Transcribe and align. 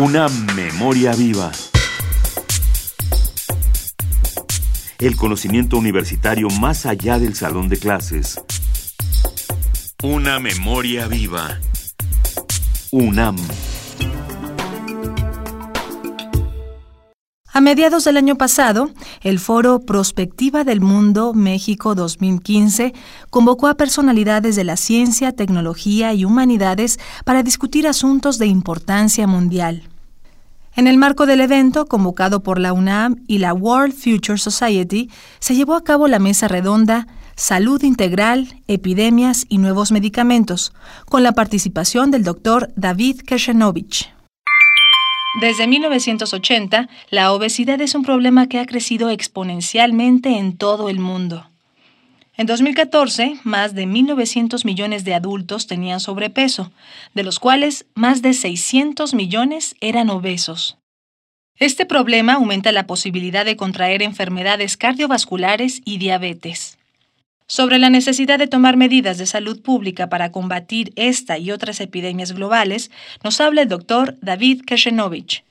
Una 0.00 0.28
memoria 0.54 1.12
viva. 1.12 1.50
El 5.00 5.16
conocimiento 5.16 5.76
universitario 5.76 6.46
más 6.60 6.86
allá 6.86 7.18
del 7.18 7.34
salón 7.34 7.68
de 7.68 7.80
clases. 7.80 8.40
Una 10.00 10.38
memoria 10.38 11.08
viva. 11.08 11.58
UNAM. 12.92 13.38
Mediados 17.68 18.04
del 18.04 18.16
año 18.16 18.36
pasado, 18.36 18.88
el 19.20 19.38
foro 19.38 19.80
Prospectiva 19.80 20.64
del 20.64 20.80
Mundo 20.80 21.34
México 21.34 21.94
2015 21.94 22.94
convocó 23.28 23.66
a 23.66 23.74
personalidades 23.74 24.56
de 24.56 24.64
la 24.64 24.78
ciencia, 24.78 25.32
tecnología 25.32 26.14
y 26.14 26.24
humanidades 26.24 26.98
para 27.26 27.42
discutir 27.42 27.86
asuntos 27.86 28.38
de 28.38 28.46
importancia 28.46 29.26
mundial. 29.26 29.82
En 30.76 30.86
el 30.86 30.96
marco 30.96 31.26
del 31.26 31.42
evento, 31.42 31.84
convocado 31.84 32.42
por 32.42 32.58
la 32.58 32.72
UNAM 32.72 33.16
y 33.26 33.36
la 33.36 33.52
World 33.52 33.92
Future 33.92 34.38
Society, 34.38 35.10
se 35.38 35.54
llevó 35.54 35.74
a 35.74 35.84
cabo 35.84 36.08
la 36.08 36.18
mesa 36.18 36.48
redonda 36.48 37.06
Salud 37.36 37.82
Integral, 37.82 38.62
Epidemias 38.66 39.44
y 39.50 39.58
Nuevos 39.58 39.92
Medicamentos, 39.92 40.72
con 41.04 41.22
la 41.22 41.32
participación 41.32 42.10
del 42.10 42.24
doctor 42.24 42.72
David 42.76 43.20
Keshenovich. 43.26 44.17
Desde 45.34 45.66
1980, 45.66 46.88
la 47.10 47.32
obesidad 47.32 47.80
es 47.80 47.94
un 47.94 48.02
problema 48.02 48.48
que 48.48 48.58
ha 48.58 48.66
crecido 48.66 49.10
exponencialmente 49.10 50.38
en 50.38 50.56
todo 50.56 50.88
el 50.88 50.98
mundo. 50.98 51.48
En 52.36 52.46
2014, 52.46 53.40
más 53.44 53.74
de 53.74 53.86
1.900 53.86 54.64
millones 54.64 55.04
de 55.04 55.14
adultos 55.14 55.66
tenían 55.66 56.00
sobrepeso, 56.00 56.72
de 57.12 57.24
los 57.24 57.40
cuales 57.40 57.84
más 57.94 58.22
de 58.22 58.32
600 58.32 59.12
millones 59.12 59.74
eran 59.80 60.08
obesos. 60.08 60.78
Este 61.56 61.84
problema 61.84 62.34
aumenta 62.34 62.70
la 62.70 62.86
posibilidad 62.86 63.44
de 63.44 63.56
contraer 63.56 64.02
enfermedades 64.02 64.76
cardiovasculares 64.76 65.82
y 65.84 65.98
diabetes. 65.98 66.77
Sobre 67.50 67.78
la 67.78 67.88
necesidad 67.88 68.38
de 68.38 68.46
tomar 68.46 68.76
medidas 68.76 69.16
de 69.16 69.24
salud 69.24 69.62
pública 69.62 70.10
para 70.10 70.30
combatir 70.30 70.92
esta 70.96 71.38
y 71.38 71.50
otras 71.50 71.80
epidemias 71.80 72.32
globales, 72.32 72.90
nos 73.24 73.40
habla 73.40 73.62
el 73.62 73.68
doctor 73.68 74.16
David 74.20 74.64
Keshenovich. 74.66 75.46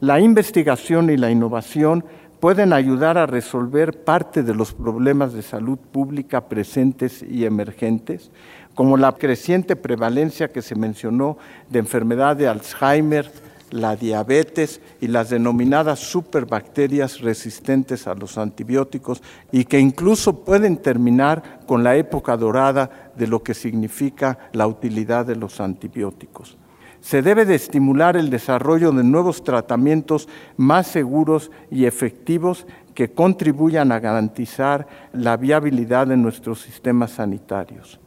La 0.00 0.18
investigación 0.18 1.08
y 1.08 1.16
la 1.16 1.30
innovación 1.30 2.04
pueden 2.40 2.72
ayudar 2.72 3.16
a 3.16 3.26
resolver 3.26 4.02
parte 4.02 4.42
de 4.42 4.56
los 4.56 4.74
problemas 4.74 5.32
de 5.34 5.42
salud 5.42 5.78
pública 5.78 6.48
presentes 6.48 7.22
y 7.22 7.44
emergentes, 7.44 8.32
como 8.74 8.96
la 8.96 9.12
creciente 9.12 9.76
prevalencia 9.76 10.48
que 10.48 10.62
se 10.62 10.74
mencionó 10.74 11.38
de 11.70 11.78
enfermedad 11.78 12.34
de 12.34 12.48
Alzheimer, 12.48 13.30
la 13.76 13.96
diabetes 13.96 14.80
y 15.00 15.08
las 15.08 15.30
denominadas 15.30 16.00
superbacterias 16.00 17.20
resistentes 17.20 18.06
a 18.06 18.14
los 18.14 18.38
antibióticos 18.38 19.22
y 19.52 19.64
que 19.64 19.78
incluso 19.78 20.44
pueden 20.44 20.78
terminar 20.78 21.60
con 21.66 21.84
la 21.84 21.96
época 21.96 22.36
dorada 22.36 23.12
de 23.16 23.26
lo 23.26 23.42
que 23.42 23.54
significa 23.54 24.38
la 24.52 24.66
utilidad 24.66 25.26
de 25.26 25.36
los 25.36 25.60
antibióticos. 25.60 26.56
Se 27.00 27.22
debe 27.22 27.44
de 27.44 27.54
estimular 27.54 28.16
el 28.16 28.30
desarrollo 28.30 28.90
de 28.90 29.04
nuevos 29.04 29.44
tratamientos 29.44 30.28
más 30.56 30.88
seguros 30.88 31.52
y 31.70 31.84
efectivos 31.84 32.66
que 32.94 33.12
contribuyan 33.12 33.92
a 33.92 34.00
garantizar 34.00 34.88
la 35.12 35.36
viabilidad 35.36 36.08
de 36.08 36.16
nuestros 36.16 36.62
sistemas 36.62 37.12
sanitarios. 37.12 38.00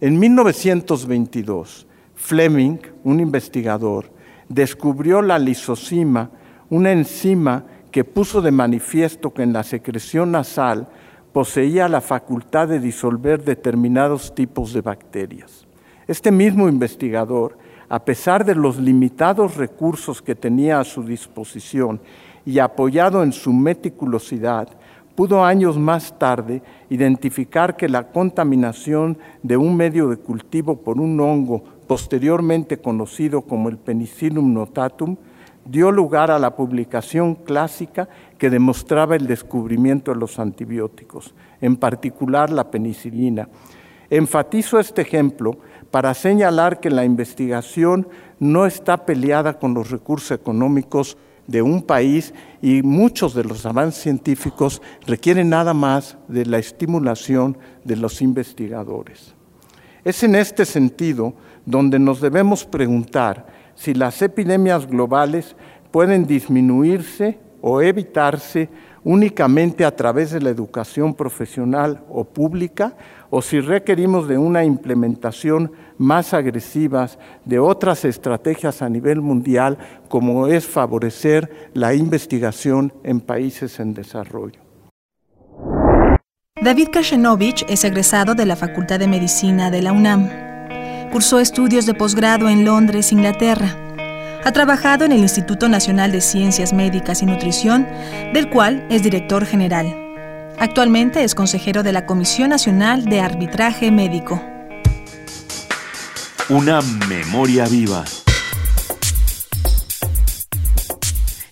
En 0.00 0.18
1922, 0.18 1.86
Fleming, 2.14 2.78
un 3.02 3.20
investigador, 3.20 4.13
descubrió 4.48 5.22
la 5.22 5.38
lisocima, 5.38 6.30
una 6.70 6.92
enzima 6.92 7.64
que 7.90 8.04
puso 8.04 8.42
de 8.42 8.50
manifiesto 8.50 9.32
que 9.32 9.42
en 9.42 9.52
la 9.52 9.62
secreción 9.62 10.32
nasal 10.32 10.88
poseía 11.32 11.88
la 11.88 12.00
facultad 12.00 12.68
de 12.68 12.80
disolver 12.80 13.44
determinados 13.44 14.34
tipos 14.34 14.72
de 14.72 14.80
bacterias. 14.80 15.66
Este 16.06 16.30
mismo 16.30 16.68
investigador, 16.68 17.58
a 17.88 18.04
pesar 18.04 18.44
de 18.44 18.54
los 18.54 18.78
limitados 18.78 19.56
recursos 19.56 20.22
que 20.22 20.34
tenía 20.34 20.80
a 20.80 20.84
su 20.84 21.02
disposición 21.02 22.00
y 22.44 22.58
apoyado 22.58 23.22
en 23.22 23.32
su 23.32 23.52
meticulosidad, 23.52 24.68
pudo 25.14 25.44
años 25.44 25.78
más 25.78 26.18
tarde 26.18 26.62
identificar 26.90 27.76
que 27.76 27.88
la 27.88 28.08
contaminación 28.10 29.18
de 29.42 29.56
un 29.56 29.76
medio 29.76 30.08
de 30.08 30.16
cultivo 30.16 30.76
por 30.76 31.00
un 31.00 31.18
hongo 31.20 31.64
posteriormente 31.86 32.78
conocido 32.78 33.42
como 33.42 33.68
el 33.68 33.78
Penicillium 33.78 34.52
notatum, 34.52 35.16
dio 35.64 35.90
lugar 35.90 36.30
a 36.30 36.38
la 36.38 36.54
publicación 36.56 37.34
clásica 37.34 38.08
que 38.38 38.50
demostraba 38.50 39.16
el 39.16 39.26
descubrimiento 39.26 40.12
de 40.12 40.18
los 40.18 40.38
antibióticos, 40.38 41.34
en 41.60 41.76
particular 41.76 42.50
la 42.50 42.70
penicilina. 42.70 43.48
Enfatizo 44.10 44.78
este 44.78 45.02
ejemplo 45.02 45.56
para 45.90 46.12
señalar 46.12 46.80
que 46.80 46.90
la 46.90 47.04
investigación 47.04 48.08
no 48.38 48.66
está 48.66 49.06
peleada 49.06 49.58
con 49.58 49.74
los 49.74 49.90
recursos 49.90 50.32
económicos 50.32 51.16
de 51.46 51.62
un 51.62 51.82
país 51.82 52.34
y 52.62 52.82
muchos 52.82 53.34
de 53.34 53.44
los 53.44 53.64
avances 53.66 54.02
científicos 54.02 54.82
requieren 55.06 55.50
nada 55.50 55.74
más 55.74 56.16
de 56.28 56.46
la 56.46 56.58
estimulación 56.58 57.56
de 57.84 57.96
los 57.96 58.22
investigadores. 58.22 59.34
Es 60.04 60.22
en 60.22 60.34
este 60.34 60.66
sentido 60.66 61.32
donde 61.64 61.98
nos 61.98 62.20
debemos 62.20 62.64
preguntar 62.64 63.46
si 63.74 63.94
las 63.94 64.20
epidemias 64.20 64.86
globales 64.86 65.56
pueden 65.90 66.26
disminuirse 66.26 67.38
o 67.62 67.80
evitarse 67.80 68.68
únicamente 69.02 69.84
a 69.84 69.96
través 69.96 70.30
de 70.32 70.40
la 70.40 70.50
educación 70.50 71.14
profesional 71.14 72.02
o 72.10 72.24
pública 72.24 72.94
o 73.30 73.40
si 73.40 73.60
requerimos 73.60 74.28
de 74.28 74.36
una 74.36 74.64
implementación 74.64 75.72
más 75.96 76.34
agresiva 76.34 77.08
de 77.44 77.58
otras 77.58 78.04
estrategias 78.04 78.82
a 78.82 78.88
nivel 78.88 79.22
mundial 79.22 79.78
como 80.08 80.48
es 80.48 80.66
favorecer 80.66 81.70
la 81.72 81.94
investigación 81.94 82.92
en 83.02 83.20
países 83.20 83.80
en 83.80 83.94
desarrollo. 83.94 84.63
David 86.64 86.88
Kashenovich 86.90 87.62
es 87.68 87.84
egresado 87.84 88.34
de 88.34 88.46
la 88.46 88.56
Facultad 88.56 88.98
de 88.98 89.06
Medicina 89.06 89.70
de 89.70 89.82
la 89.82 89.92
UNAM. 89.92 90.30
Cursó 91.12 91.38
estudios 91.38 91.84
de 91.84 91.92
posgrado 91.92 92.48
en 92.48 92.64
Londres, 92.64 93.12
Inglaterra. 93.12 93.76
Ha 94.42 94.50
trabajado 94.50 95.04
en 95.04 95.12
el 95.12 95.18
Instituto 95.18 95.68
Nacional 95.68 96.10
de 96.10 96.22
Ciencias 96.22 96.72
Médicas 96.72 97.20
y 97.20 97.26
Nutrición, 97.26 97.86
del 98.32 98.48
cual 98.48 98.86
es 98.88 99.02
director 99.02 99.44
general. 99.44 99.94
Actualmente 100.58 101.22
es 101.22 101.34
consejero 101.34 101.82
de 101.82 101.92
la 101.92 102.06
Comisión 102.06 102.48
Nacional 102.48 103.04
de 103.04 103.20
Arbitraje 103.20 103.90
Médico. 103.90 104.42
Una 106.48 106.80
memoria 107.10 107.66
viva. 107.66 108.06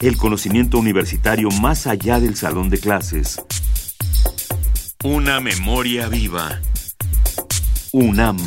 El 0.00 0.16
conocimiento 0.16 0.78
universitario 0.78 1.50
más 1.60 1.86
allá 1.86 2.18
del 2.18 2.34
salón 2.34 2.70
de 2.70 2.78
clases. 2.78 3.42
Una 5.04 5.40
memoria 5.40 6.06
viva. 6.06 6.60
UNAM. 7.90 8.38